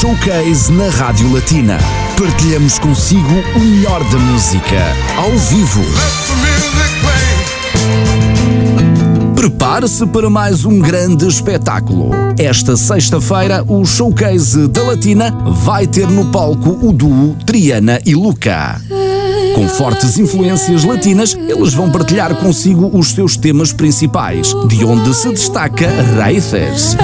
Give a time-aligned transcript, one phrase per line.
[0.00, 1.76] Showcase na Rádio Latina.
[2.18, 4.78] Partilhamos consigo o melhor da música,
[5.18, 5.82] ao vivo.
[9.34, 12.12] Prepare-se para mais um grande espetáculo.
[12.38, 18.80] Esta sexta-feira, o Showcase da Latina vai ter no palco o duo Triana e Luca.
[19.54, 25.28] Com fortes influências latinas, eles vão partilhar consigo os seus temas principais, de onde se
[25.28, 26.96] destaca Raíces.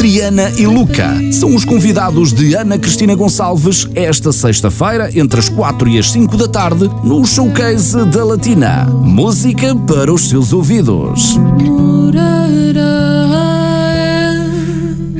[0.00, 5.86] Triana e Luca são os convidados de Ana Cristina Gonçalves esta sexta-feira, entre as 4
[5.90, 8.86] e as 5 da tarde, no Showcase da Latina.
[8.86, 11.38] Música para os seus ouvidos.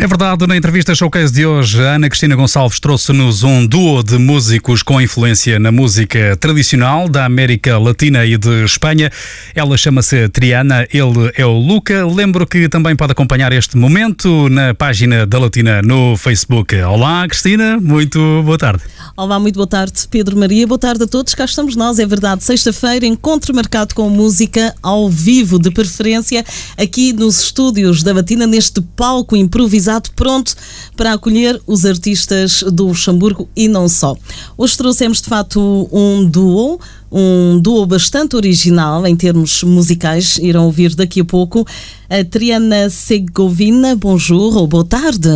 [0.00, 4.16] É verdade, na entrevista showcase de hoje, a Ana Cristina Gonçalves trouxe-nos um duo de
[4.16, 9.12] músicos com influência na música tradicional da América Latina e de Espanha.
[9.54, 12.06] Ela chama-se Triana, ele é o Luca.
[12.06, 16.74] Lembro que também pode acompanhar este momento na página da Latina no Facebook.
[16.80, 18.82] Olá, Cristina, muito boa tarde.
[19.14, 20.66] Olá, muito boa tarde, Pedro Maria.
[20.66, 21.34] Boa tarde a todos.
[21.34, 22.42] Cá estamos nós, é verdade.
[22.42, 26.42] Sexta-feira, encontro marcado com música ao vivo, de preferência,
[26.78, 30.54] aqui nos estúdios da Latina, neste palco improvisado pronto
[30.96, 34.14] para acolher os artistas do Luxemburgo e não só.
[34.56, 36.78] Hoje trouxemos de facto um duo
[37.10, 41.66] um duo bastante original em termos musicais, irão ouvir daqui a pouco.
[42.28, 45.28] Triana Segovina, bonjour ou boa tarde.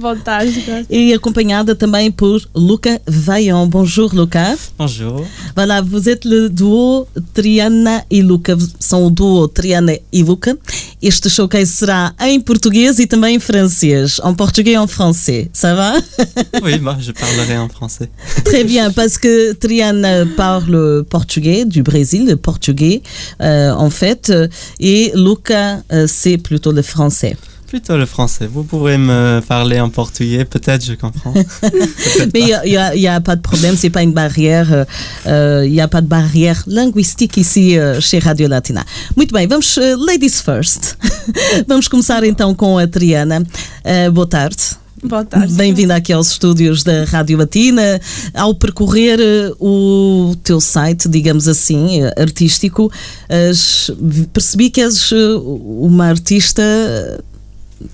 [0.00, 0.86] boa tarde.
[0.88, 3.66] E acompanhada também por Luca Vaillant.
[3.68, 4.56] Bonjour, Luca.
[4.78, 5.26] Bonjour.
[5.54, 8.56] Voilà, vous êtes le duo Triana e Luca.
[8.80, 10.56] São o duo Triana e Luca.
[11.00, 14.18] Este showcase será em português e também em francês.
[14.24, 15.48] En portugais et en français.
[15.52, 15.94] Ça va?
[16.62, 18.08] oui, bah, je parlerai en français.
[18.44, 23.02] Très bien, parce que Triana parle portugais du Brésil, portugais
[23.40, 24.32] euh, en fait,
[24.80, 27.36] et Luca euh, c'est plutôt le français.
[27.68, 28.48] Plutôt le français.
[28.50, 31.34] Vous pourrez me parler en portugais, peut-être je comprends.
[32.32, 34.86] Mais il n'y a, a, pas de problème, c'est pas une barrière,
[35.26, 38.86] il euh, n'y a pas de barrière linguistique ici euh, chez Radio Latina.
[39.16, 40.96] Muito bem, vamos, uh, ladies first.
[41.68, 43.42] vamos começar então com a Triana.
[43.84, 44.87] Uh, boa tarde.
[45.04, 45.52] Boa tarde.
[45.54, 48.00] Bem-vinda aqui aos estúdios da Rádio Latina.
[48.34, 52.90] Ao percorrer eh, o teu site, digamos assim, eh, artístico,
[54.32, 56.62] percebi que és eh, uma artista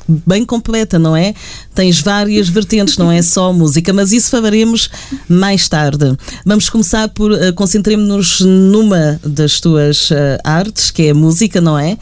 [0.09, 1.35] bem completa, não é?
[1.75, 4.89] Tens várias vertentes, não é só música, mas isso falaremos
[5.29, 6.17] mais tarde.
[6.45, 11.79] Vamos começar por uh, concentremos-nos numa das tuas uh, artes, que é a música, não
[11.79, 11.99] é?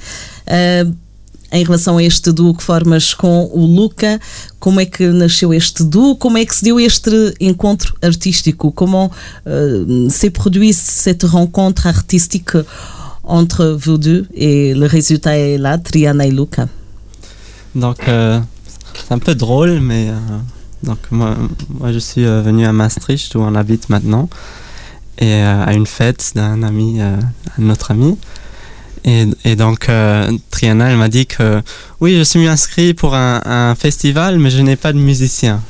[0.46, 1.01] Uh,
[1.52, 4.18] em relação a este duo que formas com o Luca.
[4.58, 6.16] Como é que nasceu este duo?
[6.16, 8.72] Como é que se deu este encontro artístico?
[8.72, 9.10] Comment
[9.46, 12.56] uh, s'est produit cette rencontre artistique
[13.22, 16.68] entre vous deux et le résultat est là, Triana et Luca?
[17.74, 18.40] Donc, euh,
[18.94, 20.14] c'est un peu drôle, mais euh,
[20.82, 21.36] donc moi,
[21.68, 24.28] moi, je suis euh, venu à Maastricht où on habite maintenant
[25.18, 28.16] et à une fête d'un ami, un autre ami.
[29.04, 31.60] Et, et donc, euh, Triana, elle m'a dit que
[32.00, 35.60] oui, je suis inscrit pour un, un festival, mais je n'ai pas de musicien.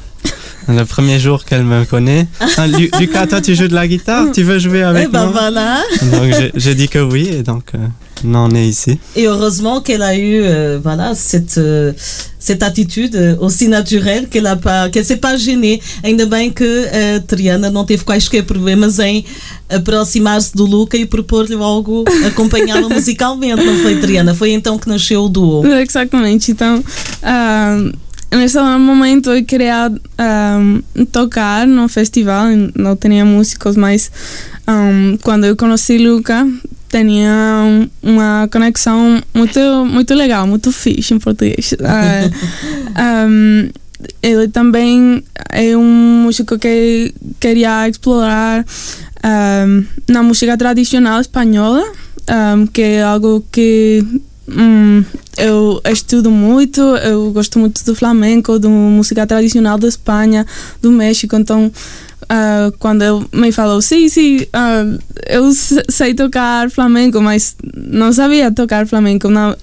[0.69, 2.27] Le premier jour qu'elle me connaît.
[2.57, 4.27] Ah, Lucas, toi, tu joues de la guitare?
[4.33, 5.33] Tu veux jouer avec eh ben moi?
[5.33, 5.83] voilà.
[6.13, 7.79] Donc, j'ai dit que oui, et donc, euh,
[8.25, 8.99] on en est ici.
[9.17, 11.93] Et heureusement qu'elle a eu euh, voilà, cette, euh,
[12.39, 15.81] cette attitude euh, aussi naturelle qu'elle a pas, qu'elle s'est pas gênée.
[16.05, 16.87] Ainda bem que
[17.17, 19.25] a Triana não teve quaisquer problemas em
[19.69, 24.35] aproximar-se do Luca e propor-lhe algo acompanhá-la musicalmente, não foi, Triana?
[24.35, 25.67] Foi então que nasceu o duo.
[25.67, 26.53] Exatamente.
[26.53, 27.93] Então, uh,
[28.39, 34.11] nesse momento eu queria um, tocar no festival, não tinha músicos, mas
[34.69, 36.47] um, quando eu conheci Luca,
[36.89, 41.75] tinha uma conexão muito, muito legal, muito fixe em português.
[42.93, 43.71] Uh, um,
[44.21, 48.65] ele também é um músico que queria explorar
[50.09, 51.85] na música tradicional espanhola,
[52.73, 54.05] que é algo que
[54.55, 55.05] Hum,
[55.39, 60.47] eu estudo muito, eu gosto muito do flamenco, da música tradicional da Espanha,
[60.81, 61.73] do México, então
[62.23, 65.51] uh, quando ele me falou, sim, sim, uh, eu
[65.89, 69.57] sei tocar flamenco, mas não sabia tocar flamenco, não,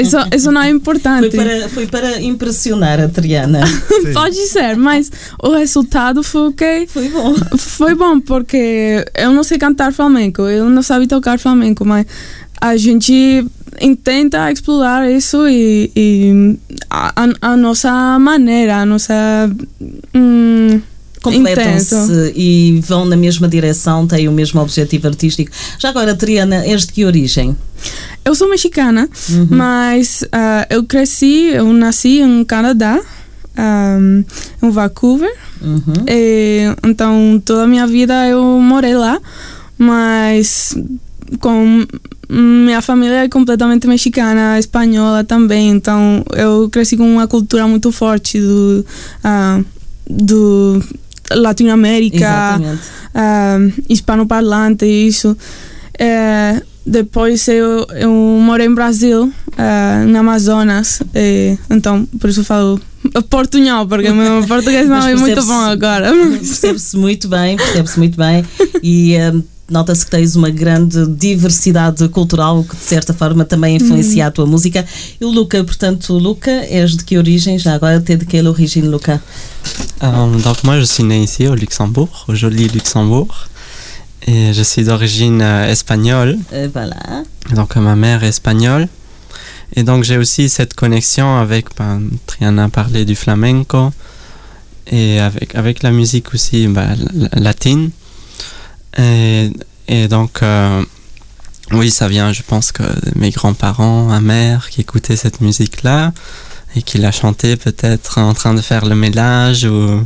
[0.00, 1.34] isso, isso não é importante.
[1.34, 3.60] Foi para, foi para impressionar a Triana.
[4.12, 5.10] Pode ser, mas
[5.42, 7.34] o resultado foi que foi bom.
[7.56, 12.06] Foi bom, porque eu não sei cantar flamenco, eu não sabia tocar flamenco, mas
[12.60, 13.46] a gente
[13.80, 16.56] intenta explorar isso e, e
[16.90, 19.14] a, a, nossa maneira, a nossa.
[20.14, 20.80] Hum,
[21.20, 25.50] Completam-se e vão na mesma direção, têm o mesmo objetivo artístico.
[25.78, 27.56] Já agora, Triana, és de que origem?
[28.28, 29.08] eu sou mexicana,
[29.48, 33.00] mas uh, eu cresci, eu nasci em Canadá,
[33.58, 34.24] um,
[34.62, 35.34] em Vancouver.
[35.60, 36.04] Uhum.
[36.06, 39.18] E, então, toda a minha vida eu morei lá,
[39.78, 40.76] mas
[41.40, 41.86] com
[42.28, 48.38] minha família é completamente mexicana, espanhola também, então eu cresci com uma cultura muito forte
[48.38, 48.84] do,
[49.24, 49.64] uh,
[50.08, 50.82] do
[51.30, 55.36] Latinoamérica, uh, hispanoparlante, isso.
[55.98, 61.00] É, depois eu, eu morei em Brasil, uh, no Amazonas,
[61.70, 62.80] então por isso falo
[63.30, 66.12] portunhol, porque meu português não é muito bom agora.
[66.38, 68.44] Percebe-se muito bem, percebe-se muito bem
[68.82, 74.26] e hum, nota-se que tens uma grande diversidade cultural que de certa forma também influencia
[74.26, 74.84] a tua música.
[75.20, 77.58] E o Luca, portanto, Luca, és de que origem?
[77.58, 79.22] Já agora até de que origem, Luca?
[80.02, 83.34] Euh, donc moi je suis né ici au Luxembourg, au joli Luxembourg.
[84.26, 87.22] Et je suis d'origine euh, espagnole, Euh, voilà.
[87.54, 88.88] donc ma mère est espagnole.
[89.76, 93.92] Et donc j'ai aussi cette connexion avec, ben, Triana parlait du flamenco,
[94.90, 96.96] et avec, avec la musique aussi la-
[97.40, 97.90] latine.
[98.96, 99.50] Et,
[100.08, 100.82] donc euh,
[101.72, 102.82] oui, ça vient je pense que
[103.14, 106.12] mes grands-parents, ma mère qui écoutait cette musique-là
[106.76, 110.04] et qui la chantait peut-être en train de faire le ménage ou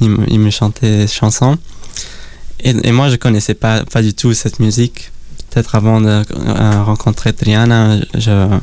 [0.00, 1.58] il, me- des chansons.
[2.62, 5.12] Et, et moi, je connaissais pas, pas du tout cette musique.
[5.50, 8.58] Peut-être avant de euh, rencontrer Triana, je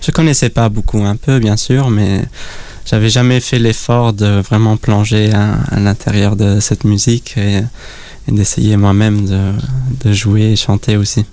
[0.00, 2.24] je connaissais pas beaucoup, un peu bien sûr, mais
[2.84, 7.36] j'avais jamais fait l'effort de vraiment plonger à, l'intérieur de cette musique
[8.28, 9.26] et d'essayer moi-même
[10.04, 11.24] de, jouer et chanter aussi.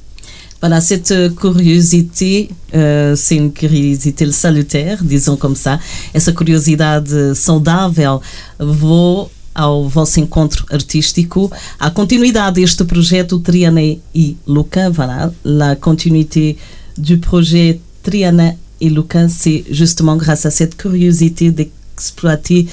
[0.61, 5.79] Voilà, cette curiosité, euh, c'est une curiosité salutaire, disons comme ça.
[6.13, 8.19] Essa curiosidade saudável
[8.59, 11.51] vou ao vosso encontro artístico.
[11.79, 16.57] A continuidade deste projeto Triana et Luca, voilà, la continuité
[16.97, 22.67] du projet Triana et Luca, c'est justement grâce à cette curiosité d'exploiter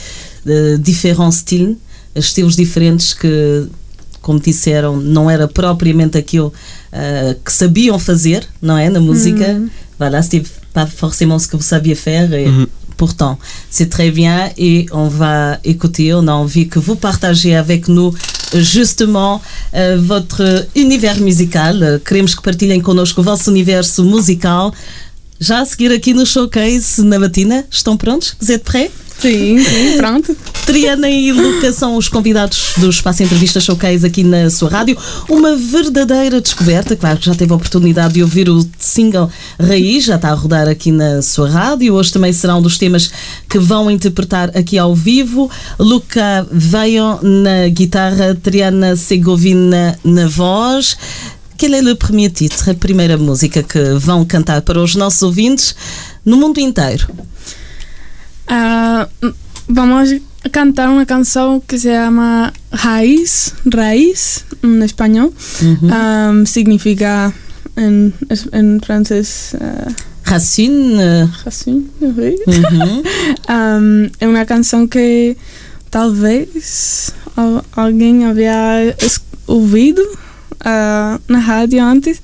[0.46, 1.76] euh, différents styles,
[2.14, 3.68] estilos diferentes que
[4.26, 6.48] como disseram, não era propriamente aquilo
[6.92, 8.90] uh, que sabiam fazer, não é?
[8.90, 9.46] Na música.
[9.98, 10.44] Voilà, c'était
[10.74, 12.32] pas forcément ce que vous saviez faire.
[12.34, 12.66] Et Mhm.
[12.96, 13.38] Pourtant,
[13.70, 16.14] c'est très bien et on va écouter.
[16.14, 18.10] On a envie que vous partagez avec nous
[18.54, 19.42] justement
[19.74, 21.74] uh, votre univers musical.
[21.82, 24.72] Uh, queremos que partilhem connosco o vosso universo musical.
[25.38, 27.64] Já a seguir aqui no Showcase na Batina.
[27.70, 28.34] Estão prontos?
[28.40, 28.90] Vous êtes prêts?
[29.18, 30.36] Sim, sim, pronto.
[30.66, 34.98] Triana e Luca são os convidados do Espaço Entrevista Showcase aqui na sua rádio.
[35.28, 36.96] Uma verdadeira descoberta.
[36.96, 39.30] Claro que já teve a oportunidade de ouvir o single
[39.60, 41.94] Raiz, já está a rodar aqui na sua rádio.
[41.94, 43.10] Hoje também será um dos temas
[43.48, 45.48] que vão interpretar aqui ao vivo.
[45.78, 50.96] Luca Veio na guitarra, Triana Segovina na voz.
[51.58, 55.74] Qual é o primeiro título, a primeira música que vão cantar para os nossos ouvintes
[56.24, 57.08] no mundo inteiro?
[58.48, 59.08] Ah,
[59.68, 60.10] vamos
[60.52, 65.32] cantar una canción que se llama Raíz, Raíz en español.
[65.90, 67.32] Ah, significa
[67.76, 69.88] en, es- en francés ah,
[70.24, 71.28] Racine.
[71.44, 72.34] racine, oui.
[72.46, 73.02] uhum.
[73.48, 75.36] Um, é uma canção que
[75.90, 78.94] talvez al- alguém havia
[79.46, 80.02] ouvido
[80.64, 82.20] ah, na rádio antes,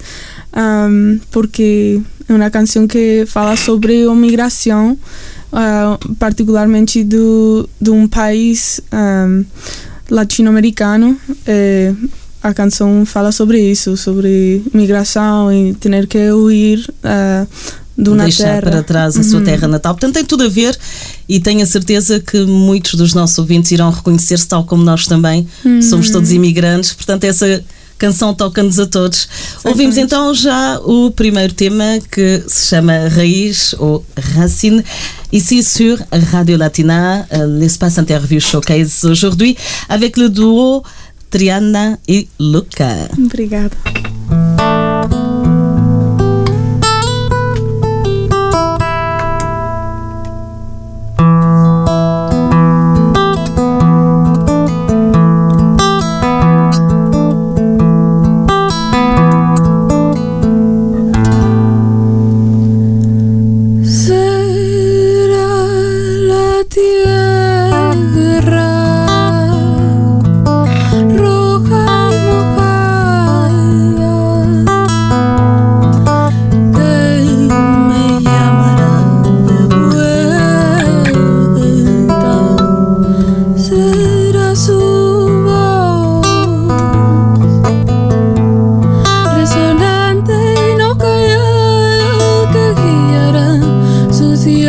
[0.56, 4.98] um, porque é uma canção que fala sobre a migração,
[5.52, 9.44] ah, particularmente do, de um país um,
[10.10, 11.16] latino-americano.
[11.46, 11.92] Eh,
[12.42, 17.46] a canção fala sobre isso, sobre migração e ter que huir ah,
[17.96, 18.62] de uma deixar terra.
[18.62, 19.44] para trás a sua Uhum.
[19.44, 19.94] terra natal.
[19.94, 20.76] Portanto, tem tudo a ver
[21.28, 25.46] e tenho a certeza que muitos dos nossos ouvintes irão reconhecer-se, tal como nós também.
[25.88, 27.62] Somos todos imigrantes, portanto, essa
[27.98, 29.28] canção toca-nos a todos.
[29.64, 34.04] Ouvimos então já o primeiro tema que se chama Raiz ou
[34.34, 34.82] Racine.
[35.32, 35.96] Ici sur
[36.30, 39.56] Radio Latina, euh, l'espace interview showcase aujourd'hui
[39.88, 40.82] avec le duo
[41.30, 43.08] Triana et Luca.
[43.18, 43.74] Obrigada.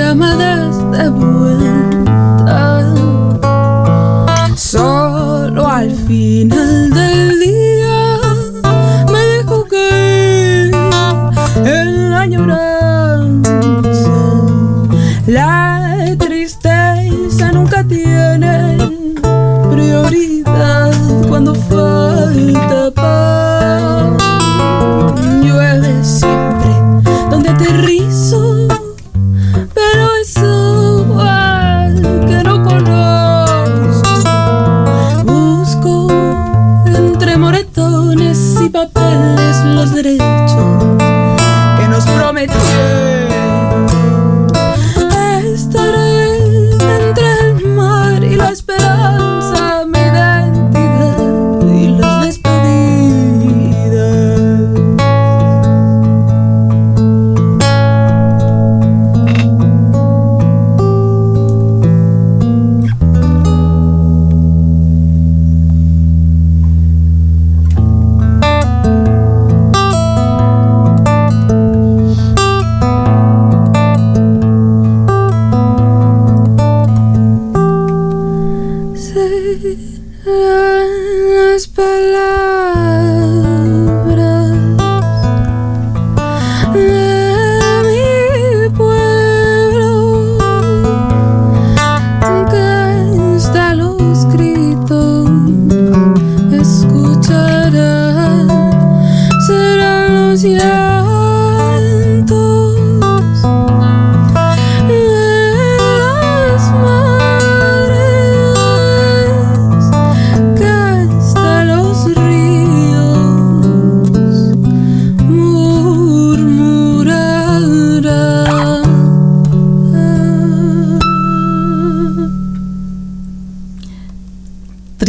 [0.03, 1.09] llama desde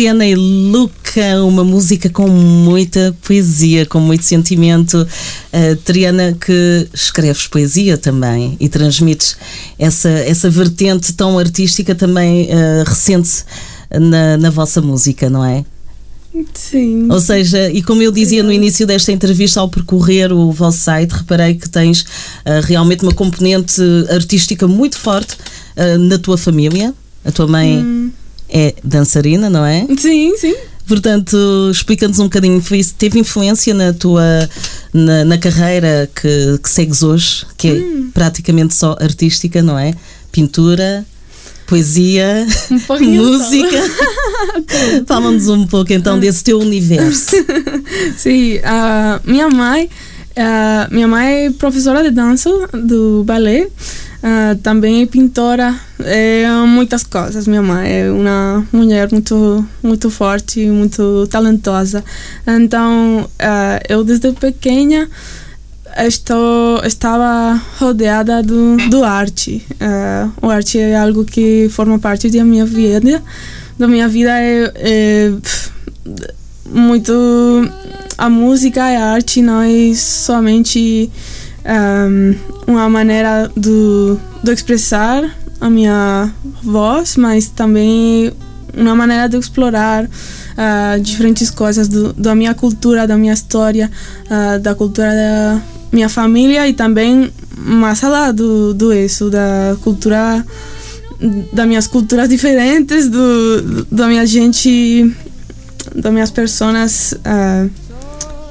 [0.04, 4.98] Triana e Luca, uma música com muita poesia, com muito sentimento.
[5.50, 9.34] Uh, Triana, que escreves poesia também e transmites
[9.78, 13.44] essa, essa vertente tão artística também uh, recente
[13.98, 15.64] na, na vossa música, não é?
[16.52, 17.10] Sim.
[17.10, 21.12] Ou seja, e como eu dizia no início desta entrevista, ao percorrer o vosso site,
[21.12, 23.80] reparei que tens uh, realmente uma componente
[24.10, 26.92] artística muito forte uh, na tua família.
[27.24, 28.10] A tua mãe hum.
[28.54, 29.84] É dançarina, não é?
[29.98, 30.54] Sim, sim.
[30.86, 31.36] Portanto,
[31.72, 32.62] explica-nos um bocadinho,
[32.96, 34.22] teve influência na tua
[34.92, 38.10] na, na carreira que, que, segues hoje, que é hum.
[38.12, 39.94] praticamente só artística, não é?
[40.30, 41.04] Pintura,
[41.66, 43.82] poesia, um música.
[45.08, 47.34] Fala-nos um pouco então desse teu universo.
[48.18, 49.88] Sim, uh, minha mãe,
[50.36, 53.68] uh, minha mãe é professora de dança do balé.
[54.24, 57.46] Uh, também é pintora, é muitas coisas.
[57.46, 62.02] Minha mãe é uma mulher muito, muito forte, muito talentosa.
[62.46, 65.10] Então, uh, eu desde pequena
[65.98, 69.62] estou, estava rodeada do, do arte.
[69.72, 73.22] Uh, o arte é algo que forma parte da minha vida.
[73.78, 75.32] Da minha vida é, é
[76.64, 77.12] muito
[78.16, 81.10] a música e a arte não é somente
[81.64, 82.34] um,
[82.66, 85.24] uma maneira de, de expressar
[85.60, 86.30] a minha
[86.62, 88.32] voz, mas também
[88.76, 93.90] uma maneira de explorar uh, diferentes coisas do, da minha cultura, da minha história,
[94.26, 100.44] uh, da cultura da minha família e também mais lá do, do isso, da cultura,
[101.52, 105.14] das minhas culturas diferentes, do, da minha gente,
[105.94, 107.12] das minhas pessoas.
[107.12, 107.83] Uh,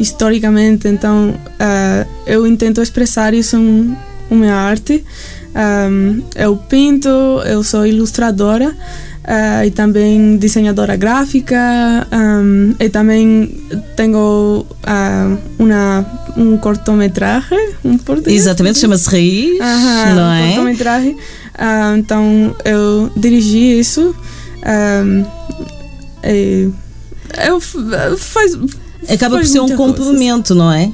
[0.03, 0.87] historicamente.
[0.87, 3.97] Então, uh, eu tento expressar isso em,
[4.29, 5.03] em minha arte.
[5.55, 7.09] Um, eu pinto,
[7.45, 13.55] eu sou ilustradora uh, e também desenhadora gráfica um, e também
[13.95, 16.05] tenho uh, uma,
[16.35, 19.59] um cortometragem um Exatamente, chama-se Raiz,
[20.15, 20.41] não é?
[20.41, 21.11] Um cortometragem.
[21.13, 24.15] Uh, então eu dirigi isso.
[24.65, 25.25] Um,
[26.23, 26.69] e
[27.47, 27.59] eu
[28.17, 28.57] faz,
[29.09, 30.91] acaba por ser um complemento, não é?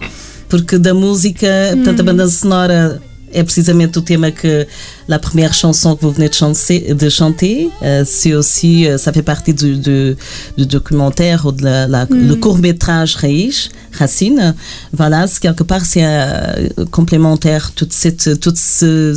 [0.47, 1.77] Porque da música, hum.
[1.77, 3.01] portanto, a banda sonora
[3.31, 4.67] é precisamente o tema que
[5.07, 9.13] la première chanson que vous venez de chanter, de chanter euh, c'est aussi euh, ça
[9.13, 10.15] fait partie du, du,
[10.57, 12.27] du documentaire ou de la, la, mm.
[12.27, 14.55] le court métrage Raiz, Racine
[14.93, 19.13] voilà quelque part c'est euh, complémentaire toute cette toutes ces,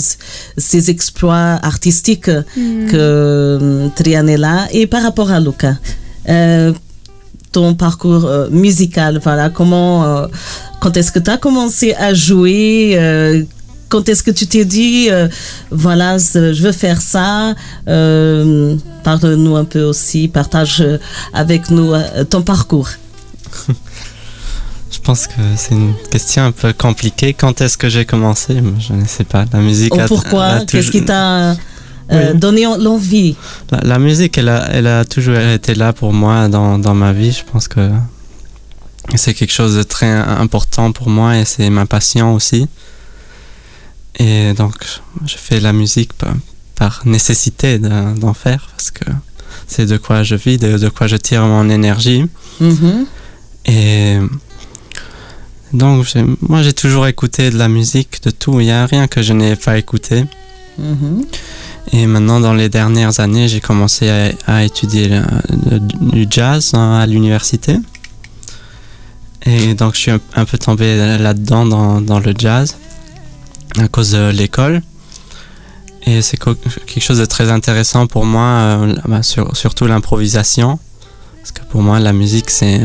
[0.57, 2.87] ces exploits artistiques mm.
[2.91, 5.79] que Triane est là et par rapport à Luca
[7.53, 10.27] ton parcours euh, musical Voilà, comment, euh,
[10.81, 13.43] quand est-ce que tu as commencé à jouer euh,
[13.89, 15.11] Quand est-ce que tu t'es dit,
[15.71, 17.55] voilà, je veux faire ça
[17.85, 20.83] Parle-nous un peu aussi, partage
[21.35, 21.93] avec nous
[22.31, 22.89] ton parcours.
[24.93, 27.33] Je pense que c'est une question un peu compliquée.
[27.33, 28.63] Quand est-ce que j'ai commencé?
[28.79, 29.47] Je ne sais pas.
[29.51, 29.95] La musique.
[29.95, 30.61] Ou pourquoi?
[30.67, 31.57] Qu'est-ce qui t'a
[32.13, 33.37] euh, donner l'envie.
[33.71, 37.33] La, musique, elle a, elle a toujours été là pour moi dans, dans ma vie.
[37.33, 37.91] Je pense que
[39.17, 42.69] c'est quelque chose de très important pour moi et c'est ma passion aussi.
[44.19, 44.75] Et donc,
[45.27, 46.35] je fais la musique par,
[46.77, 49.05] par nécessité d'en faire parce que
[49.67, 52.27] c'est de quoi je vis, de, de, quoi je tire mon énergie.
[52.61, 53.07] Mm-hmm.
[53.67, 54.19] Et
[55.73, 56.07] donc,
[56.41, 58.61] moi, j'ai toujours écouté de la musique, de tout.
[58.61, 60.25] Il n'y a rien que je n'ai pas écouté.
[60.81, 61.25] Mm-hmm.
[61.93, 67.07] Et maintenant, dans les dernières années, j'ai commencé à, étudier le, du jazz hein, à
[67.07, 67.77] l'université.
[69.45, 72.77] Et donc, je suis un, peu tombé là-dedans, dans, dans, le jazz,
[73.79, 74.81] à cause de l'école.
[76.07, 80.79] Et c'est quelque chose de très intéressant pour moi, euh, bah, surtout l'improvisation.
[81.37, 82.83] Parce que pour moi, la musique, c'est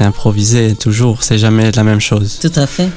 [0.00, 2.38] improviser toujours, c'est jamais la même chose.
[2.40, 2.88] Tout à fait.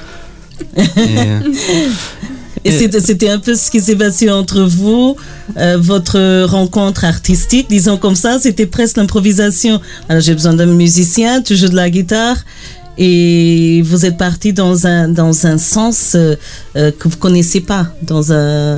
[0.78, 0.88] Et,
[2.64, 5.16] Et c'était un peu ce qui s'est passé entre vous,
[5.58, 9.82] euh, votre rencontre artistique, disons comme ça, c'était presque l'improvisation.
[10.10, 12.38] Alors j'ai besoin d'un musicien, tu joues de la guitare.
[12.98, 16.36] Et vous êtes parti dans un, dans un sens euh,
[16.76, 18.78] euh, que vous ne connaissez pas, dans un,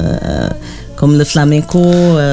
[0.96, 1.82] comme le flamenco.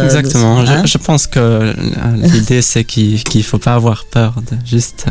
[0.04, 0.60] Exactement.
[0.60, 0.84] hein?
[0.84, 1.74] je, pense que
[2.16, 5.06] l'idée, c'est qu'il ne faut pas avoir peur de juste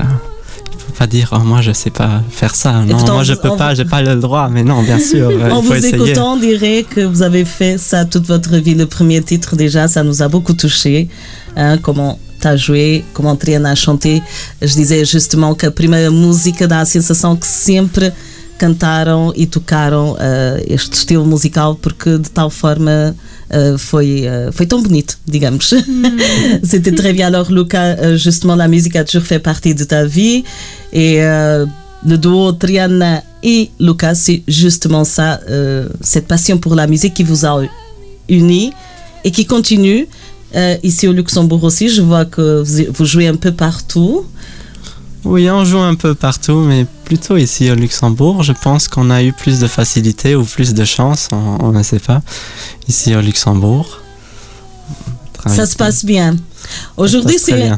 [0.90, 2.82] pas dire oh, moi je sais pas faire ça.
[2.84, 4.50] Non, moi je peux pas, j'ai pas le droit.
[4.50, 5.30] Mais non, bien sûr.
[5.52, 8.76] en vous écoutant, on dirait que vous avez fait ça toute votre vie.
[8.76, 11.08] Le premier titre déjà, ça nous a beaucoup touché.
[11.56, 14.22] Hein, comment tu as joué, comment Triana a chanté.
[14.62, 18.14] Je disais justement que a primeira música dá a sensação que sempre
[18.60, 23.16] cantaram e tocaram uh, este estilo musical porque de tal forma
[23.52, 25.74] uh, foi, uh, foi tão bonito, digamos.
[26.64, 27.28] C'était très bien.
[27.28, 30.44] Alors, Luca, justement, la musique a toujours fait partie de ta vie
[30.94, 35.40] et le duo Triana et Luca, c'est justement ça,
[36.02, 37.62] cette passion pour la musique qui vous a
[38.28, 38.72] unis
[39.24, 40.08] et qui continue.
[40.84, 44.26] ici au Luxembourg aussi, je vois que vous jouez un peu partout.
[45.26, 48.44] Oui, on joue un peu partout, mais plutôt ici au Luxembourg.
[48.44, 52.00] Je pense qu'on a eu plus de facilité ou plus de chance, on, ne sait
[52.00, 52.22] pas,
[52.88, 54.00] ici au Luxembourg.
[55.46, 56.36] Ça se passe bien.
[56.98, 57.72] Aujourd'hui, c'est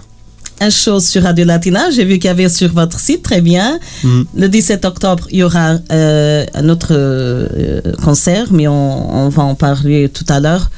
[0.59, 1.89] un show sur Radio Latina.
[1.89, 3.79] J'ai vu qu'il y avait sur votre site, très bien.
[4.03, 4.21] Mm.
[4.35, 9.43] Le 17 octobre, il y aura euh, un autre euh, concert, mais on, on, va
[9.43, 10.69] en parler tout à l'heure.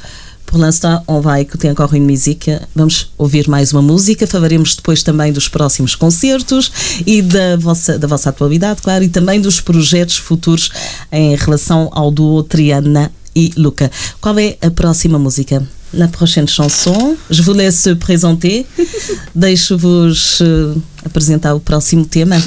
[0.53, 2.51] Por l'instant, on vai écouter encore une musique.
[2.75, 4.27] Vamos ouvir mais uma música.
[4.27, 6.71] Falaremos depois também dos próximos concertos
[7.07, 10.69] e da vossa, da vossa atualidade, claro, e também dos projetos futuros
[11.11, 13.89] em relação ao duo Triana e Luca.
[14.21, 15.67] Qual é a próxima música?
[15.91, 17.17] La prochaine chanson.
[17.31, 18.63] Je vous laisse présenter.
[19.33, 22.37] Deixo-vos uh, apresentar o próximo tema.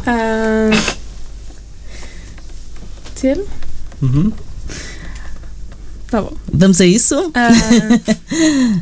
[0.00, 0.76] Uh,
[3.14, 3.40] Ter?
[4.02, 4.32] Uhum.
[6.14, 6.32] Tá bom.
[6.52, 7.18] Vamos a isso?
[7.18, 7.32] Uh,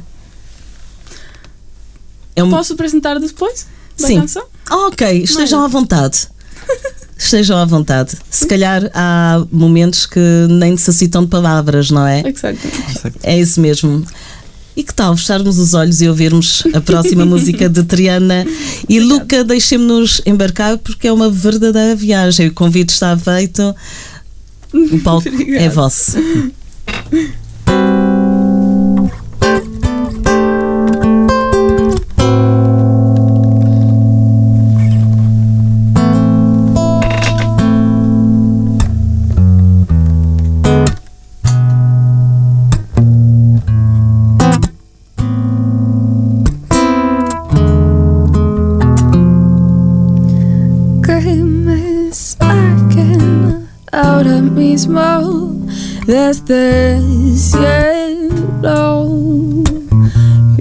[2.36, 2.50] é um...
[2.50, 3.66] Posso apresentar depois?
[3.96, 4.20] Sim.
[4.20, 4.44] Canção?
[4.70, 6.28] ok, estejam à vontade.
[7.16, 8.18] estejam à vontade.
[8.30, 12.18] Se calhar há momentos que nem necessitam de palavras, não é?
[12.18, 13.18] Exatamente.
[13.22, 14.04] É isso mesmo.
[14.76, 18.44] E que tal fecharmos os olhos e ouvirmos a próxima música de Triana
[18.86, 19.22] e Obrigada.
[19.22, 22.48] Luca, deixemos-nos embarcar porque é uma verdadeira viagem.
[22.48, 23.74] O convite está feito.
[24.74, 25.64] O palco Obrigada.
[25.64, 26.18] é vosso.
[27.10, 27.92] 嗯。
[56.06, 59.08] desde el cielo.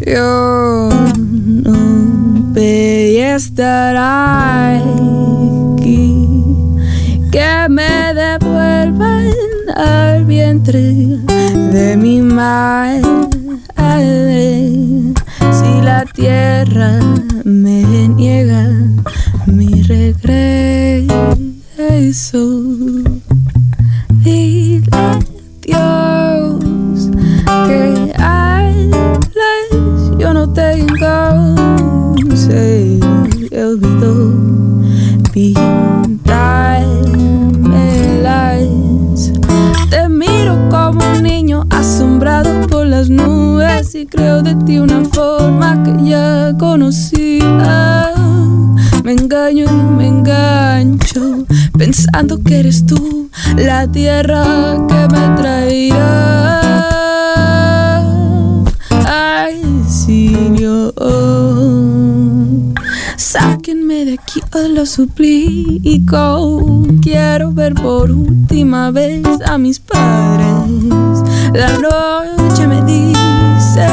[0.05, 0.89] Yo
[1.63, 3.95] no pedí estar
[4.75, 6.27] aquí,
[7.31, 9.31] que me devuelvan
[9.75, 10.81] al vientre
[11.71, 13.11] de mi madre.
[15.51, 16.99] Si la tierra
[17.43, 18.69] me niega
[19.47, 20.11] mi regreso.
[43.93, 48.13] Y creo de ti una forma que ya conocía
[49.03, 51.45] me engaño y me engancho
[51.77, 56.60] pensando que eres tú la tierra que me traerá.
[64.59, 66.83] Lo suplico.
[67.01, 71.23] Quiero ver por última vez a mis padres.
[71.53, 73.87] La noche me dice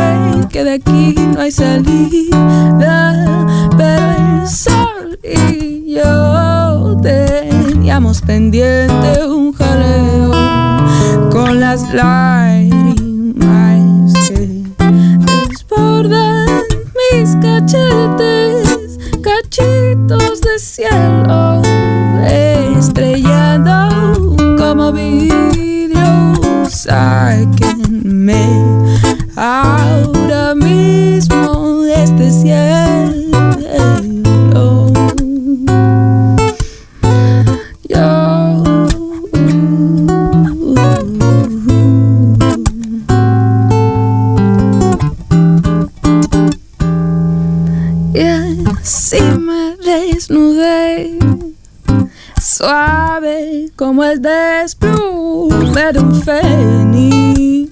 [0.51, 3.27] que de aquí no hay salida,
[3.77, 10.33] pero el sol y yo teníamos pendiente un jaleo
[11.31, 13.43] con las lágrimas
[14.29, 14.65] que
[15.49, 16.47] desbordan
[17.13, 20.28] mis cachetes, cachitos
[20.59, 21.63] cielo
[22.77, 26.35] estrellando como vidrio.
[26.69, 28.47] Sáquenme
[29.37, 32.78] ahora mismo de este cielo.
[52.41, 57.71] Suave como el desplume de un fénix,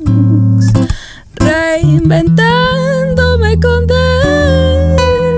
[1.35, 3.87] reinventándome con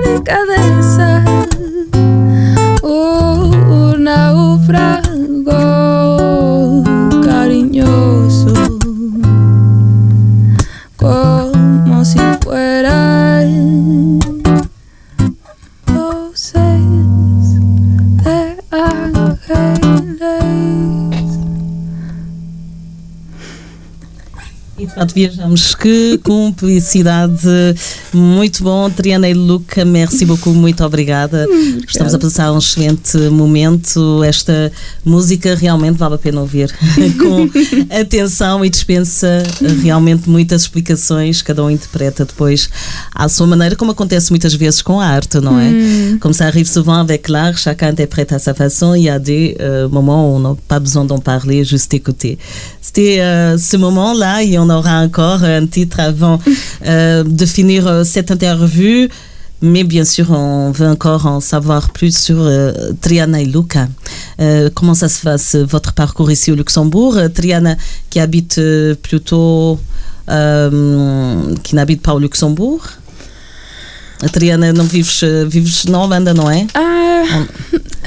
[0.03, 1.23] delicadeza.
[2.83, 5.08] Un naufrago
[24.99, 25.75] Pronto, viajamos.
[25.75, 27.47] Que cumplicidade.
[28.13, 28.89] Muito bom.
[28.89, 30.53] Triana e Luca, merci beaucoup.
[30.53, 31.47] Muito obrigada.
[31.87, 34.21] Estamos a passar um excelente momento.
[34.25, 34.69] Esta
[35.05, 36.69] música realmente vale a pena ouvir
[37.17, 37.49] com
[37.97, 39.43] atenção e dispensa
[39.81, 41.41] realmente muitas explicações.
[41.41, 42.69] Cada um interpreta depois
[43.15, 46.17] à sua maneira, como acontece muitas vezes com a arte, não é?
[46.19, 48.95] Comme ça arrive souvent avec l'art, chacun interprète à sa façon.
[48.95, 52.37] Il y a des euh, moments où on n'a pas besoin d'en parler, juste écouter.
[52.81, 56.39] C'était euh, ce moment-là et on aura encore un titre avant
[56.85, 59.07] euh, de finir euh, cette interview.
[59.61, 62.71] Mais bien sûr, on veut encore en savoir plus sur euh,
[63.01, 63.89] Triana et Luca.
[64.39, 67.17] Euh, comment ça se passe, votre parcours ici au Luxembourg?
[67.33, 67.75] Triana,
[68.09, 68.61] qui habite
[69.03, 69.79] plutôt.
[71.63, 72.81] qui n'habite pas au Luxembourg.
[74.31, 76.67] Triana, não vives, vives na Holanda, não é?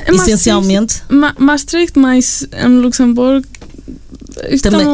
[0.06, 1.02] Essencialmente.
[1.08, 3.46] Ma Maastricht, mas em Luxemburgo
[4.48, 4.86] estão Também.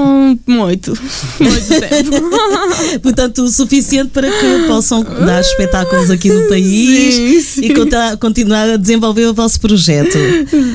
[0.46, 0.92] muito,
[1.40, 3.01] muito tempo.
[3.03, 7.64] Portanto, o suficiente para que possam dar espetáculos aqui no país Sim, sim.
[7.66, 10.16] e conta- continuar a desenvolver o vosso projeto.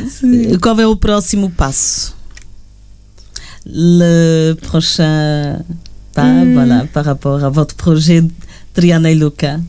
[0.10, 0.58] Sim.
[0.60, 2.13] Qual é o próximo passo?
[3.65, 5.63] Le prochain
[6.13, 6.54] pas, Hmm.
[6.54, 8.23] voilà, par rapport à votre projet
[8.73, 9.60] Triana et Luca,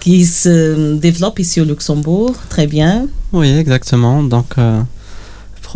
[0.00, 3.08] qui se développe ici au Luxembourg, très bien.
[3.32, 4.22] Oui, exactement.
[4.22, 4.82] Donc, euh,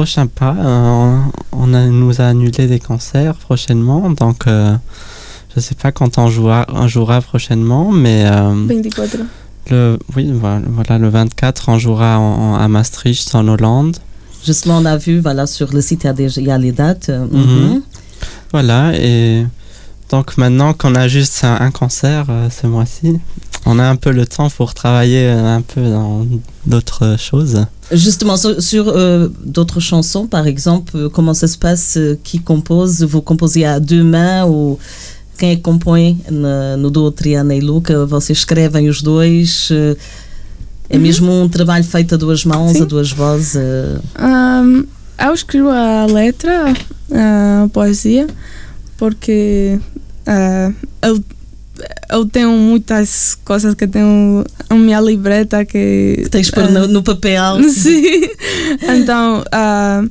[0.01, 1.17] prochain pas, euh,
[1.53, 4.09] on a, nous a annulé des concerts prochainement.
[4.09, 4.75] Donc, euh,
[5.55, 9.19] je sais pas quand on jouera, on jouera prochainement, mais euh, 24.
[9.71, 13.99] le, oui, voilà, le 24, on jouera en- en- à Maastricht, en Hollande.
[14.43, 16.57] Justement, on a vu voilà, sur le site, il y a, déjà- il y a
[16.57, 17.11] les dates.
[17.11, 17.41] euh, Mhm.
[17.75, 17.83] mhm.
[18.53, 19.45] Voilà, et
[20.11, 23.19] donc maintenant qu'on a juste un, un concert euh, ce mois-ci,
[23.67, 26.27] on a un peu le temps pour travailler euh, un peu dans
[26.67, 27.65] d'autres choses.
[27.93, 32.39] Justement, sur, sur, euh, d'autres chansons, par exemple, euh, comment ça se passe euh, Qui
[32.41, 33.03] compose?
[33.05, 34.79] Vous composez à deux mains ou
[35.39, 38.05] quem compõe na- no duo Triana e Luca?
[38.07, 39.69] Vocês escrevem os dois?
[39.71, 39.97] eh,
[40.93, 42.83] É mesmo um trabalho feito a duas mãos, Sim.
[42.83, 43.55] a duas vozes?
[44.19, 44.85] Um,
[45.25, 46.75] eu escrevo a letra,
[47.13, 48.27] a poesia,
[48.99, 49.79] porque
[50.31, 51.25] uh, eu,
[52.11, 56.21] eu tenho muitas coisas que tenho na minha libreta que.
[56.25, 57.63] que tens de pôr ah, no, no papel?
[57.71, 58.29] Sim.
[58.83, 60.03] Então, ah,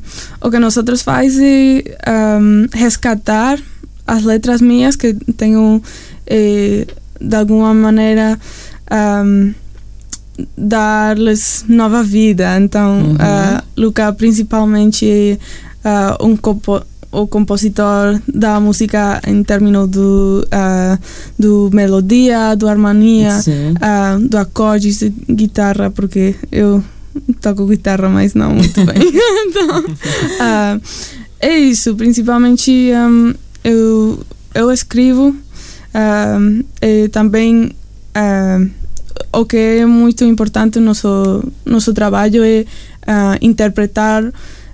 [0.41, 3.59] o que nós outros faz é ahm, resgatar
[4.07, 5.81] as letras minhas que tenho
[6.25, 6.87] eh,
[7.21, 8.39] de alguma maneira
[8.89, 9.53] ahm,
[10.57, 12.57] dar-lhes nova vida.
[12.59, 13.17] Então, Uhum.
[13.19, 15.37] ah, Luca principalmente é
[15.83, 20.97] ah, um compo o compositor da música em termos do, ah,
[21.37, 23.39] do melodia, do harmonia,
[23.81, 26.83] ah, do acorde de guitarra, porque eu
[27.41, 28.95] toco guitarra, mas não muito bem.
[29.47, 29.85] então,
[30.39, 30.79] ah,
[31.39, 34.19] é isso, principalmente hum, eu,
[34.53, 35.35] eu escrevo
[35.95, 37.71] hum, e também
[38.15, 38.69] hum,
[39.33, 42.65] o que é muito importante no nosso, nosso trabalho é
[43.41, 44.23] interpretar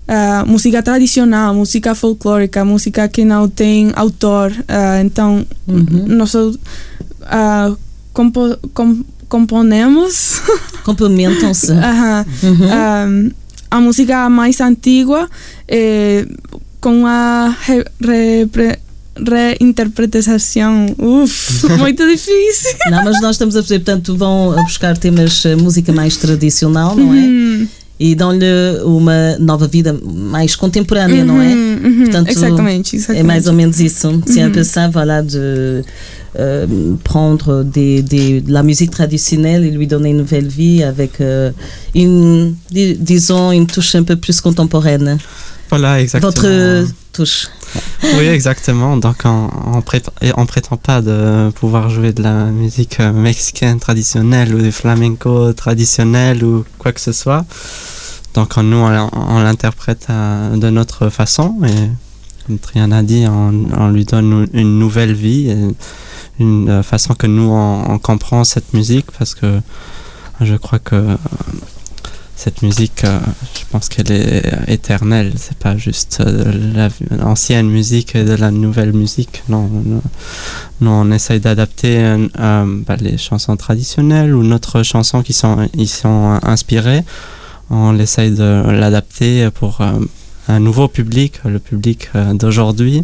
[0.08, 4.52] ah, música tradicional, música folclórica, música que não tem autor.
[4.68, 6.06] ah, então, Uhum.
[6.08, 6.34] nós
[7.24, 7.72] ah,
[8.14, 10.40] compo com componemos
[10.86, 11.72] Complementam-se.
[11.72, 13.32] Uhum.
[13.72, 15.28] a música mais antiga
[15.68, 16.28] eh,
[16.80, 17.56] com a
[19.60, 20.86] reinterpretação.
[20.98, 22.78] Uf, muito difícil.
[22.92, 26.96] Não, mas nós estamos a fazer, portanto, vão a buscar temas, eh, música mais tradicional,
[26.96, 27.18] não é?
[27.18, 28.46] Hum, E dão-lhe
[28.84, 31.48] uma nova vida mais contemporânea, não é?
[31.48, 33.24] uhum, uhum, Portanto, exatamente, É exatamente.
[33.26, 34.22] mais ou menos isso.
[34.28, 35.82] C'est un peu ça, voilà, de
[36.38, 36.68] euh,
[37.06, 41.52] prendre des, des, de la musique traditionnelle et lui donner une nouvelle vie avec euh,
[41.94, 45.18] une, dis- disons, une touche un peu plus contemporaine.
[45.78, 46.32] Voilà, exactement.
[46.32, 47.48] Votre touche.
[48.18, 48.96] Oui, exactement.
[48.96, 53.78] Donc, on, on, prépa- on prétend pas de pouvoir jouer de la musique euh, mexicaine
[53.80, 57.44] traditionnelle ou du flamenco traditionnel ou quoi que ce soit.
[58.36, 61.90] Donc, on- nous, on, on l'interprète à- de notre façon et,
[62.48, 65.58] comme Triana dit, on, lui donne une nouvelle vie et
[66.40, 69.60] une euh, façon que nous, on, comprend cette musique parce que
[70.40, 71.16] je crois que euh,
[72.36, 73.20] cette musique, euh,
[73.58, 75.34] je pense qu'elle est éternelle.
[75.38, 79.44] C'est pas juste euh, la- l'ancienne musique et de la nouvelle musique.
[79.50, 80.02] Non, non,
[80.82, 85.70] non, on essaye d'adapter euh, euh, bah, les chansons traditionnelles ou notre chanson qui sont,
[85.76, 87.04] ils sont inspirées.
[87.70, 89.80] On essaye de l'adapter pour
[90.48, 93.04] un nouveau public, le public d'aujourd'hui,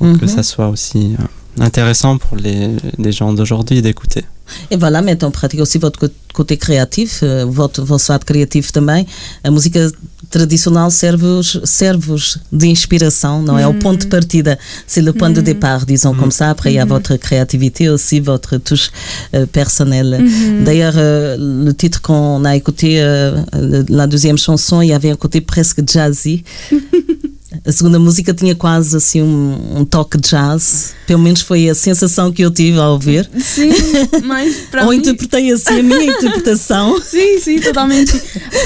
[0.00, 0.28] que Mhm.
[0.28, 1.14] ça soit aussi
[1.60, 4.24] intéressant pour les, les gens d'aujourd'hui d'écouter.
[4.70, 9.06] Et voilà, maintenant pratique aussi votre côté créatif, euh, votre, votre lado criativo também.
[9.44, 9.90] A música
[10.30, 12.14] tradicional serve-vos serve
[12.52, 13.66] de inspiração, não é?
[13.66, 16.50] O ponto de partida, c'est le point de départ, disons comme ça.
[16.50, 18.90] Après, il y a votre créativité aussi, votre touche
[19.34, 20.24] euh, personnelle.
[20.64, 23.42] D'ailleurs, euh, le titre qu'on a écouté, euh,
[23.88, 26.44] la deuxième chanson, il y avait un côté presque jazzy.
[27.64, 30.94] A segunda música tinha quase assim um, um, toque de jazz.
[31.06, 33.28] Pelo menos foi a sensação que eu tive ao ouvir.
[33.38, 33.70] Sim,
[34.24, 34.98] mas para Ou mim...
[34.98, 37.00] interpretei assim a minha interpretação.
[37.00, 38.20] Sim, sim, totalmente.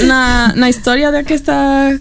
[0.05, 1.53] Na, na história desta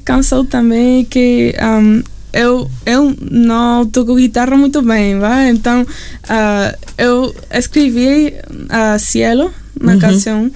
[0.05, 5.51] canção também que um, eu, eu não toco guitarra muito bem, vai?
[5.51, 9.99] Então uh, eu escrevi uh, Cielo na Uhum.
[9.99, 10.51] canção,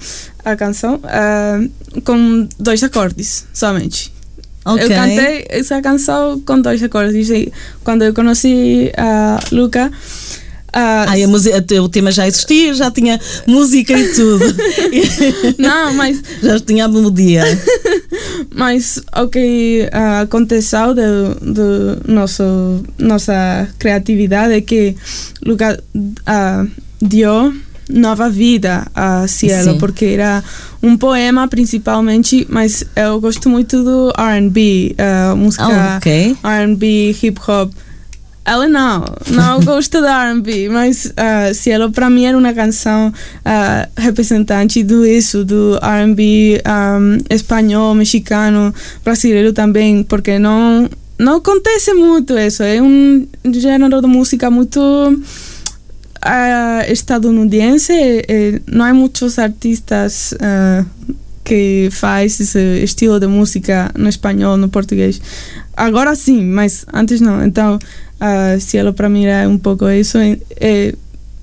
[0.45, 4.16] a canção uh, com dois acordes somente.
[4.67, 4.83] Ok.
[4.83, 7.29] Eu cantei essa canção com dois acordes.
[7.29, 7.51] E
[7.83, 9.91] quando eu conheci a Luca,
[10.73, 14.45] ah, Ai, a música, o tema já existia, já tinha música e tudo.
[15.57, 17.43] não, mas, já tinha a melodia.
[18.53, 21.01] mas o que ah, aconteceu de,
[21.41, 24.95] de nosso, nossa criatividade é que
[25.43, 25.81] Luca
[26.25, 26.65] ah,
[27.01, 27.53] deu
[27.89, 29.77] nova vida a Cielo, Sim.
[29.77, 30.43] porque era
[30.81, 36.35] um poema principalmente, mas eu gosto muito do R&B, ah, música Ah, ok.
[36.43, 37.71] R&B, hip hop.
[38.45, 43.91] Ela não, não gosta de R&B, mas uh, Cielo para mim era uma canção uh,
[43.97, 48.73] representante do isso, do R&B um, espanhol, mexicano,
[49.03, 52.63] brasileiro também, porque não não acontece muito isso.
[52.63, 54.79] É um gênero de música muito
[56.25, 57.93] uh, estadunidense.
[57.93, 60.85] e não há muitos artistas uh,
[61.43, 65.21] que faz esse estilo de música no espanhol, no português.
[65.75, 67.43] Agora sim, mas antes não.
[67.45, 70.17] Então, uh, Cielo para mim é um pouco isso.
[70.17, 70.95] E, e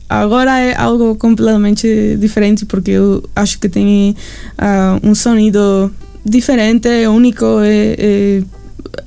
[0.08, 4.14] agora é algo completamente diferente porque eu acho que tem
[4.58, 5.90] uh, um sonido
[6.24, 8.44] diferente, único e, e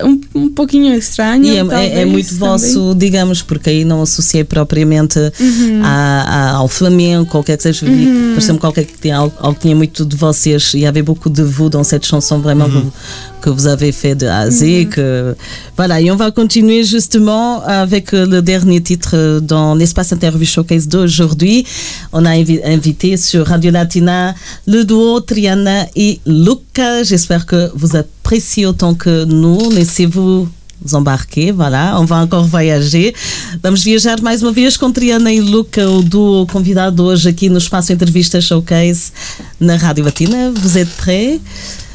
[0.02, 1.44] um, um pouquinho estranho.
[1.44, 2.38] E é, é- é muito também.
[2.38, 5.80] vosso, digamos, porque aí não associei propriamente Uhum.
[5.82, 7.86] à- à- ao flamenco, qualquer que seja.
[7.86, 8.32] Uhum.
[8.34, 10.74] Pareceu-me qualquer que tenha algo, algo que tinha muito de vocês.
[10.74, 12.92] Y avait beaucoup de vous dans cette chanson vraiment que, vous,
[13.40, 14.62] que vous avez fait de A à Z.
[14.64, 14.88] Mhm.
[14.88, 15.34] que-
[15.76, 20.44] voilà, et on va continuer justement avec euh, le dernier titre euh, dans l'espace interview
[20.46, 21.64] showcase d'aujourd'hui.
[22.12, 24.34] On a invi- invité sur Radio Latina
[24.66, 27.02] le duo Triana et Luca.
[27.02, 29.70] J'espère que vous appréciez autant que nous.
[29.70, 30.48] Laissez-vous
[30.92, 33.14] embarquer, voilà, on va encore voyager.
[33.62, 37.58] Vamos viajar mais uma vez com Triana e Luca, o duo convidado hoje aqui no
[37.58, 39.12] Espaço Entrevista Showcase
[39.60, 40.50] na Rádio Latina.
[40.54, 41.40] Vous êtes prêts?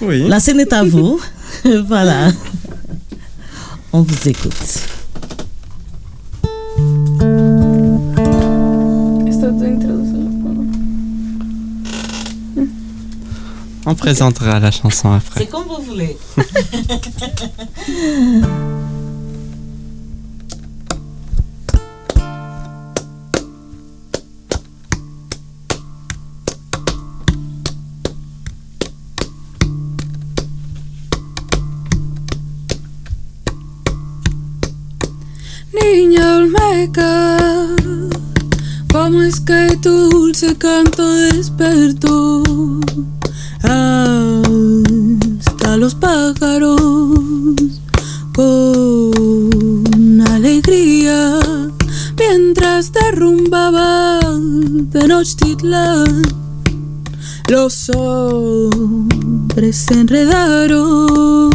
[0.01, 0.27] Oui.
[0.27, 1.19] La scène est à vous.
[1.87, 2.33] voilà.
[3.91, 5.02] On vous écoute.
[13.85, 15.41] On présentera la chanson après.
[15.41, 16.17] C'est comme vous voulez.
[35.73, 37.37] Niña Olmeca,
[38.91, 42.43] ¿cómo es que tu dulce canto despertó?
[45.83, 46.79] Los pájaros
[48.33, 51.39] con alegría
[52.17, 54.21] mientras derrumbaba
[54.93, 56.21] Tenochtitlán?
[57.49, 61.51] Los hombres se enredaron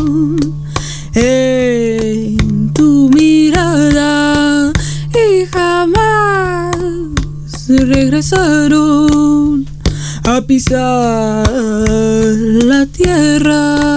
[1.14, 4.70] en tu mirada
[5.14, 6.76] y jamás
[7.66, 9.64] regresaron
[10.24, 13.87] a pisar la tierra.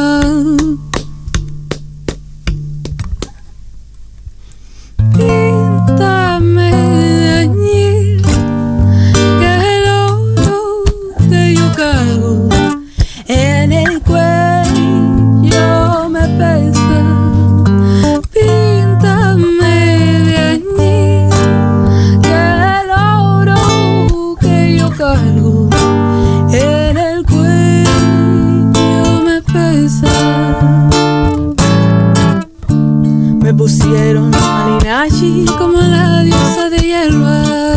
[33.41, 37.75] Me pusieron Malinashi como la diosa de hierba.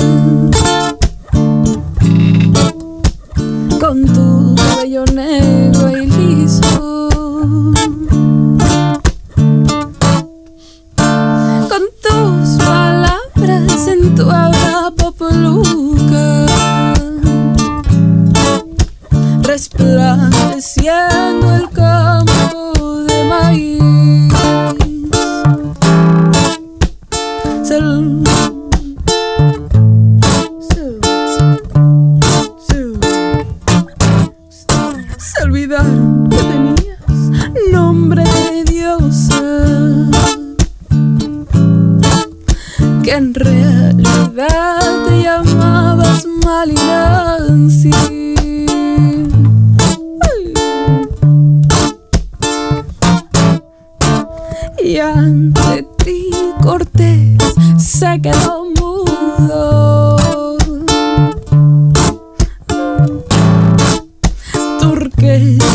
[3.80, 5.63] Con tu cabello negro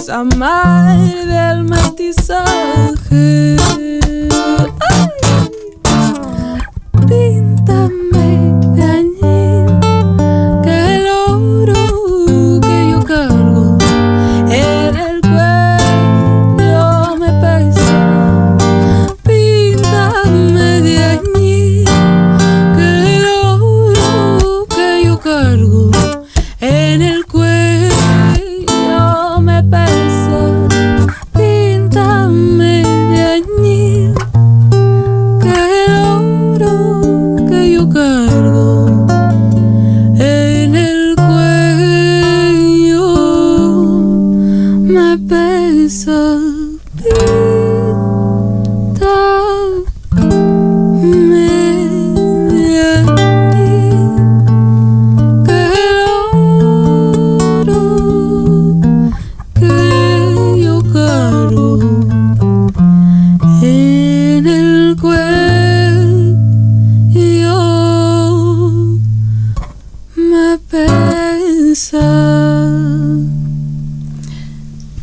[0.09, 0.23] a
[1.25, 3.48] del mestizaje.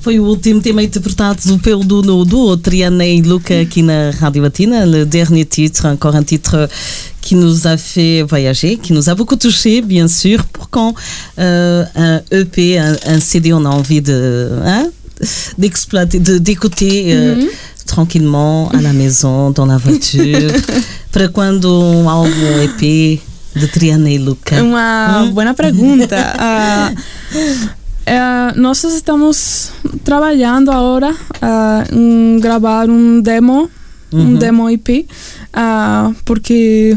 [0.07, 4.87] Foi o último tema interpretado pelo duo, duo Triana et Luca aqui na Rádio Latina,
[4.87, 6.69] le dernier titre, encore un titre
[7.21, 10.45] qui nous a fait voyager, qui nous a beaucoup touché, bien sûr.
[10.45, 10.95] Pour quand
[11.41, 14.87] euh, un EP, un, un CD, on a envie de hein,
[15.59, 17.43] d'exploiter, de d'écouter euh,
[17.85, 20.53] tranquillement à la maison, dans la voiture.
[21.11, 23.21] Para quando um álbum EP
[23.57, 24.63] de Triana e Luca?
[24.63, 26.15] Uma boa pergunta.
[26.39, 26.93] Ah,
[28.07, 29.73] eh, nós estamos
[30.05, 33.69] trabalhando agora ah, em gravar um demo,
[34.13, 34.35] um Uhum.
[34.37, 35.05] demo EP,
[35.53, 36.97] ah, porque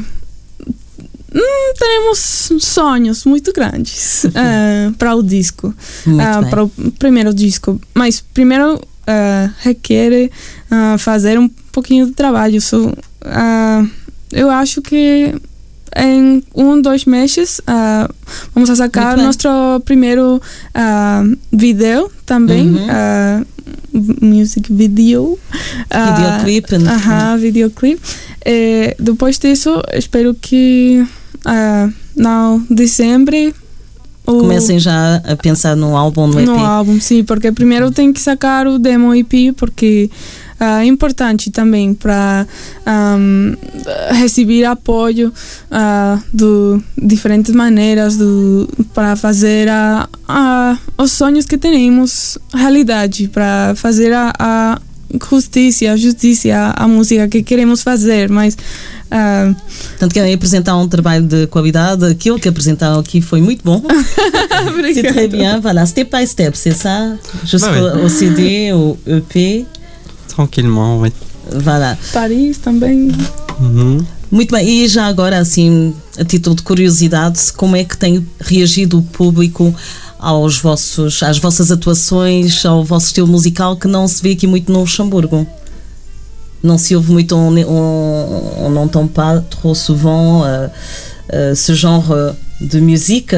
[1.34, 4.26] hum, temos sonhos muito grandes
[5.00, 5.74] para o disco,
[6.50, 7.82] para o primeiro disco.
[7.96, 8.80] Mas primeiro
[9.64, 10.30] requer
[11.00, 12.62] fazer um pouquinho de trabalho.
[12.62, 12.94] So,
[14.32, 15.34] eu acho que
[15.96, 18.10] em um, dois meses ah,
[18.54, 19.48] vamos a sacar nosso
[19.86, 20.42] primeiro
[20.74, 22.70] ah, vídeo também.
[22.70, 22.88] Uhum.
[22.90, 23.42] ah,
[24.22, 25.38] music video.
[25.90, 26.78] Ah, Videoclipe.
[26.78, 26.92] né?
[26.92, 28.02] Aham, videoclipe.
[28.46, 31.06] Eh, depois disso, espero que
[32.16, 33.36] no dezembro
[34.38, 36.46] Comecem já a pensar no álbum, no EP.
[36.46, 40.10] no álbum, sim, porque primeiro tem que sacar o demo EP, porque
[40.60, 42.46] é importante também para
[44.12, 45.34] receber apoio
[45.72, 53.74] ah, de diferentes maneiras do, para fazer a, a, os sonhos que temos realidade, para
[53.76, 54.80] fazer a, a
[55.30, 58.58] justiça, a justiça, a, a música que queremos fazer, mas
[59.12, 59.54] ah,
[59.92, 62.06] Portanto, querem apresentar um trabalho de qualidade.
[62.06, 63.82] Aquilo que apresentaram aqui foi muito bom.
[64.94, 65.60] C'est très bien.
[65.62, 69.66] Voilà, step by step, c'est ça Jusqu'au CD, au EP.
[70.40, 71.12] Tranquillement, oui.
[71.52, 71.98] Voilà.
[72.14, 73.12] Paris também.
[73.60, 74.06] Mhm.
[74.32, 74.66] Muito bem.
[74.66, 79.76] E já agora, assim, a título de curiosidade, como é que tem reagido o público
[80.18, 84.72] aos vossos, às vossas atuações, ao vosso estilo musical que não se vê aqui muito
[84.72, 85.46] no Luxemburgo?
[86.64, 90.68] Não se ouve muito, on n'entend pas trop souvent euh,
[91.34, 92.32] euh, ce genre euh,
[92.62, 93.36] de musique.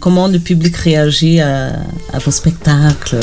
[0.00, 1.72] Comment le public réagit à,
[2.12, 3.18] à vos spectacles?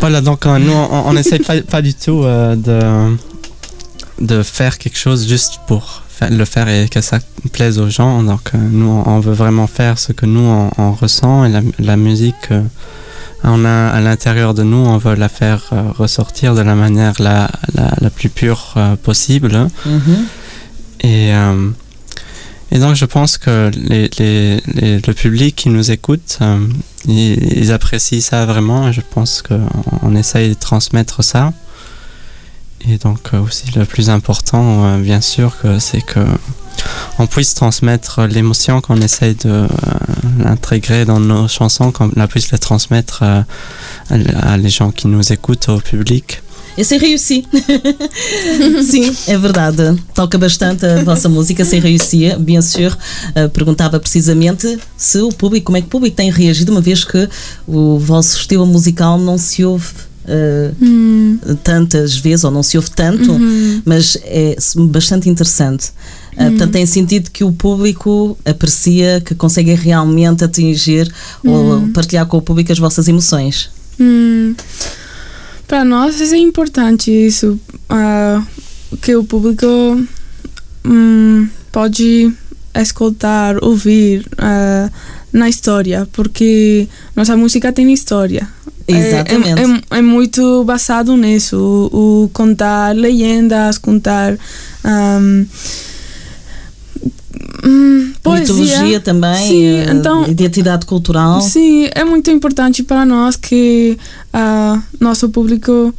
[0.00, 3.16] Voilà, donc euh, nous, on n'essaye pas, pas du tout euh, de,
[4.24, 7.18] de faire quelque chose juste pour le faire et que ça
[7.52, 8.22] plaise aux gens.
[8.22, 11.60] Donc euh, nous, on, veut vraiment faire ce que nous, on, on ressent et la,
[11.78, 12.62] la musique, euh,
[13.44, 17.14] on a à l'intérieur de nous, on veut la faire euh, ressortir de la manière
[17.18, 19.68] la, la, la plus pure euh, possible.
[19.84, 20.26] Mhm.
[21.00, 21.70] Et, euh,
[22.72, 26.66] et donc je pense que les, les- les- le public qui nous écoute, euh,
[27.06, 29.68] ils, ils apprécient ça vraiment et je pense qu'on
[30.02, 31.52] on essaye de transmettre ça.
[32.88, 36.20] Et donc euh, aussi le plus important, euh, bien sûr, que c'est que
[37.18, 39.66] on puisse transmettre l'émotion qu'on essaye de
[40.38, 43.44] l'intégrer dans nos chansons, qu'on la puisse les transmettre à,
[44.10, 46.42] à les gens qui nous écoutent, au public.
[46.76, 47.44] E sem réussi.
[48.84, 49.96] Sim, é verdade.
[50.14, 52.34] Toca bastante a vossa música, sem réussi.
[52.38, 56.72] Bien sûr, uh, perguntava precisamente se o público, como é que o público tem reagido,
[56.72, 57.28] uma vez que
[57.66, 60.06] o vosso estilo musical não se ouve.
[60.26, 63.38] uh, tantas vezes ou não se ouve tanto,
[63.84, 64.56] mas é
[64.88, 65.90] bastante interessante.
[66.32, 71.10] Uh, portanto, tem sentido que o público aprecia, que consegue realmente atingir
[71.44, 73.70] ou partilhar com o público as vossas emoções.
[75.66, 77.58] Para nós é importante isso,
[77.88, 78.42] ah,
[79.02, 79.66] que o público
[80.84, 82.32] hum, pode
[82.74, 84.88] escutar, ouvir ah,
[85.32, 88.48] na história, porque nossa música tem história.
[88.88, 89.60] É- Exatamente.
[89.60, 91.56] É, é- é muito baseado nisso,
[91.92, 94.38] o, o contar leyendas, contar
[94.84, 95.44] ahm,
[97.64, 98.54] hum, poesia.
[98.54, 101.40] Mitologia também, Sim, eh, então identidade cultural.
[101.40, 103.98] Sim, é muito importante para nós que
[104.32, 105.94] ah, nosso público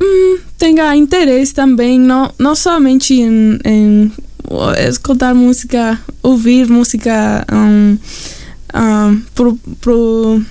[0.00, 4.12] hum, tenha interesse também, não, não somente em, em
[4.88, 7.98] escutar música, ouvir música um,
[8.74, 10.42] um, pro, pro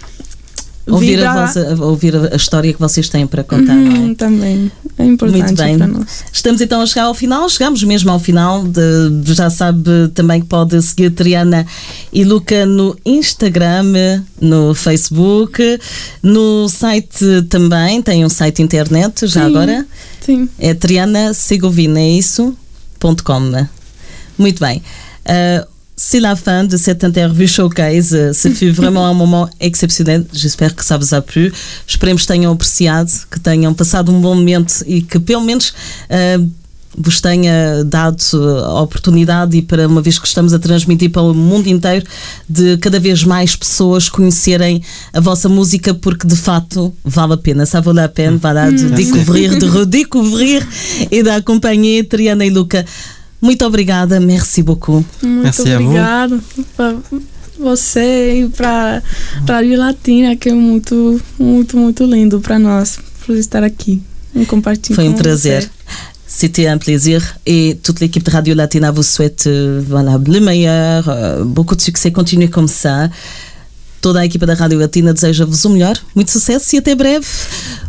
[0.87, 3.75] Ouvir a, vossa- ouvir a história que vocês têm para contar, é?
[3.75, 5.77] Uhum, também é importante Muito bem.
[5.77, 6.23] para nós.
[6.31, 8.63] Estamos então a chegar ao final, chegamos mesmo ao final.
[8.63, 11.65] De, já sabe também que pode seguir Triana
[12.13, 15.79] e Luca no Instagram, no Facebook,
[16.23, 19.47] no site também, tem um site internet já Sim.
[19.47, 19.85] agora.
[20.21, 20.49] Sim.
[20.57, 22.55] É Triana Segovina, é isso?
[22.99, 23.67] .com.
[24.37, 24.81] Muito bem.
[25.29, 25.65] Euh,
[25.99, 28.31] c'est la fin de cette interview showcase.
[28.31, 30.25] Ce fut vraiment un moment exceptionnel.
[30.31, 31.51] J'espère que ça vous a plu.
[31.87, 35.73] Esperemos que tenham apreciado, que tenham passado um bom momento e que pelo menos
[36.09, 36.47] uh,
[36.95, 38.23] vos tenha dado
[38.63, 42.05] a oportunidade e para uma vez que estamos a transmitir para o mundo inteiro
[42.49, 44.81] de cada vez mais pessoas conhecerem
[45.13, 48.89] a vossa música porque de facto vale a pena, ça vaut la peine, voilà, de
[48.89, 50.65] découvrir, de redécouvrir
[51.11, 52.83] et d'acompanhar Triana e Luca.
[53.41, 55.05] Muito obrigada, merci beaucoup.
[55.21, 56.41] Muito Merci a obrigado
[56.75, 56.95] para
[57.59, 59.01] você e para
[59.47, 64.01] Rádio Latina, que é muito, muito, muito lindo para nós, por estar aqui
[64.35, 65.61] e compartilhar Foi um com prazer.
[65.63, 65.69] você.
[66.29, 71.07] C'était un plaisir et toute l'équipe de Radio Latina vous souhaite euh, voilà, le meilleur,
[71.07, 73.09] euh, beaucoup de succès, continuez comme ça.
[74.01, 77.25] Toda a equipa da Rádio Latina deseja-vos o melhor, muito sucesso e até breve.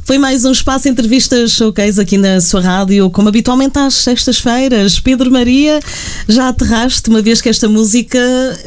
[0.04, 4.98] Foi mais um espaço entrevistas showcase aqui na sua rádio, como habitualmente às sextas-feiras.
[4.98, 5.80] Pedro Maria,
[6.26, 8.18] já aterraste, uma vez que esta música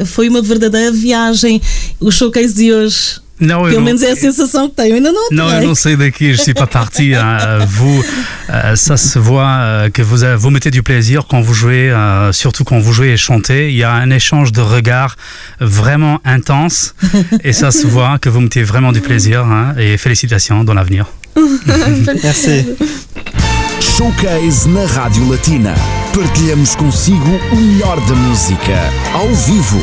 [0.06, 1.60] foi uma verdadeira viagem.
[2.00, 4.96] O showcase de hoje, Não, eu pelo não- menos é a sensação que tenho.
[4.96, 5.62] Ainda não Non, aterrei.
[5.62, 7.14] je não sei daqui, je suis pas parti.
[7.16, 7.66] hein.
[7.68, 8.04] Vous,
[8.50, 11.90] euh, ça se voit euh, que vous, avez- vous mettez du plaisir quand vous jouez,
[11.92, 13.70] euh, surtout quand vous jouez et chantez.
[13.72, 15.16] Il y a un échange de regards
[15.60, 16.94] vraiment intense
[17.44, 19.44] et ça se voit que vous mettez vraiment du plaisir.
[19.46, 21.06] hein, et félicitations dans l'avenir.
[22.24, 22.66] Merci.
[23.98, 25.74] Showcase na Rádio Latina.
[26.14, 28.78] Partilhamos consigo o melhor da música,
[29.14, 29.82] ao vivo.